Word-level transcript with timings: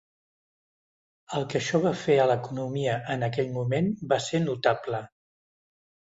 El 1.39 1.45
que 1.51 1.59
això 1.59 1.81
va 1.83 1.91
fer 2.05 2.15
a 2.21 2.25
l'economia 2.31 2.97
en 3.17 3.27
aquell 3.29 3.53
moment 3.59 3.93
va 4.15 4.21
ser 4.31 4.43
notable. 4.49 5.05